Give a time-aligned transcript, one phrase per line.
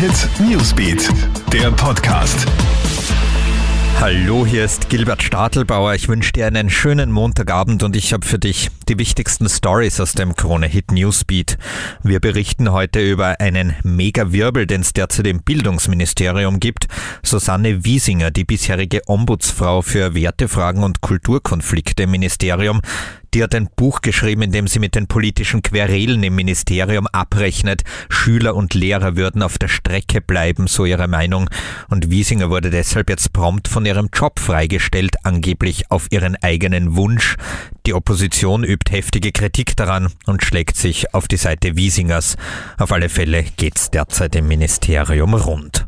[0.00, 1.10] Hit Newsbeat,
[1.52, 2.46] der Podcast.
[4.00, 5.92] Hallo, hier ist Gilbert Stadelbauer.
[5.92, 10.14] Ich wünsche dir einen schönen Montagabend und ich habe für dich die wichtigsten Stories aus
[10.14, 11.58] dem Krone Hit Newsbeat.
[12.02, 16.88] Wir berichten heute über einen Mega-Wirbel, den es derzeit im Bildungsministerium gibt.
[17.22, 22.80] Susanne Wiesinger, die bisherige Ombudsfrau für Wertefragen und Kulturkonflikte im Ministerium,
[23.32, 27.82] die hat ein Buch geschrieben, in dem sie mit den politischen Querelen im Ministerium abrechnet.
[28.08, 31.48] Schüler und Lehrer würden auf der Strecke bleiben, so ihre Meinung.
[31.88, 37.36] Und Wiesinger wurde deshalb jetzt prompt von ihrem Job freigestellt, angeblich auf ihren eigenen Wunsch.
[37.86, 42.36] Die Opposition übt heftige Kritik daran und schlägt sich auf die Seite Wiesingers.
[42.78, 45.86] Auf alle Fälle geht's derzeit im Ministerium rund.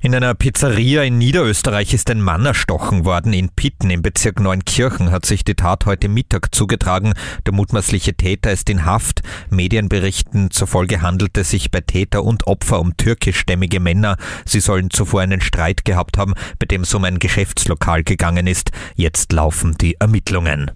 [0.00, 3.32] In einer Pizzeria in Niederösterreich ist ein Mann erstochen worden.
[3.32, 7.12] In Pitten im Bezirk Neunkirchen hat sich die Tat heute Mittag zugetragen.
[7.46, 9.22] Der mutmaßliche Täter ist in Haft.
[9.50, 14.16] Medienberichten zufolge handelt es sich bei Täter und Opfer um türkischstämmige Männer.
[14.44, 18.72] Sie sollen zuvor einen Streit gehabt haben, bei dem es um ein Geschäftslokal gegangen ist.
[18.96, 20.72] Jetzt laufen die Ermittlungen.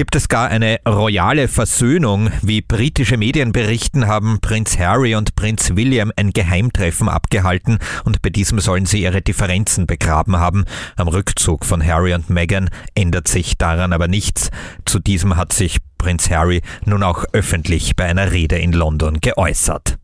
[0.00, 2.30] Gibt es gar eine royale Versöhnung?
[2.40, 8.30] Wie britische Medien berichten, haben Prinz Harry und Prinz William ein Geheimtreffen abgehalten und bei
[8.30, 10.64] diesem sollen sie ihre Differenzen begraben haben.
[10.96, 14.50] Am Rückzug von Harry und Meghan ändert sich daran aber nichts.
[14.86, 19.98] Zu diesem hat sich Prinz Harry nun auch öffentlich bei einer Rede in London geäußert.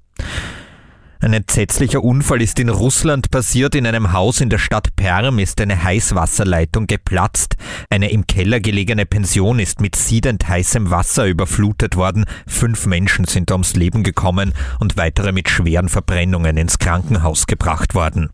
[1.20, 3.74] Ein entsetzlicher Unfall ist in Russland passiert.
[3.74, 7.56] In einem Haus in der Stadt Perm ist eine Heißwasserleitung geplatzt.
[7.88, 12.26] Eine im Keller gelegene Pension ist mit siedend heißem Wasser überflutet worden.
[12.46, 18.30] Fünf Menschen sind ums Leben gekommen und weitere mit schweren Verbrennungen ins Krankenhaus gebracht worden.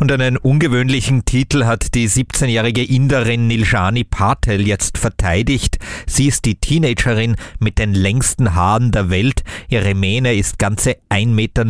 [0.00, 5.78] Und einen ungewöhnlichen Titel hat die 17-jährige Inderin Niljani Patel jetzt verteidigt.
[6.06, 9.44] Sie ist die Teenagerin mit den längsten Haaren der Welt.
[9.68, 11.64] Ihre Mähne ist ganze 1,90 Meter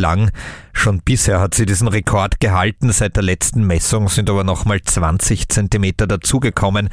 [0.00, 0.30] lang.
[0.72, 2.92] Schon bisher hat sie diesen Rekord gehalten.
[2.92, 6.88] Seit der letzten Messung sind aber nochmal 20 Zentimeter dazugekommen.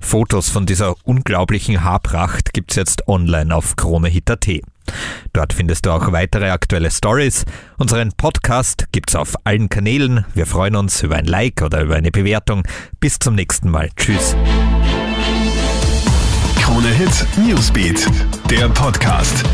[0.00, 4.48] Fotos von dieser unglaublichen Haarpracht gibt's jetzt online auf KroneHit.at.
[5.36, 7.44] Dort findest du auch weitere aktuelle Stories.
[7.76, 10.24] Unseren Podcast gibt's auf allen Kanälen.
[10.32, 12.62] Wir freuen uns über ein Like oder über eine Bewertung.
[13.00, 13.90] Bis zum nächsten Mal.
[13.96, 14.34] Tschüss.
[16.58, 18.06] Krone Hit Newsbeat,
[18.48, 19.44] der Podcast.